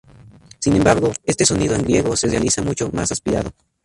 Sin 0.57 0.75
embargo, 0.75 1.11
este 1.25 1.45
sonido 1.45 1.75
en 1.75 1.83
griego 1.83 2.17
se 2.17 2.27
realiza 2.27 2.63
mucho 2.63 2.89
más 2.91 3.11
aspirado. 3.11 3.51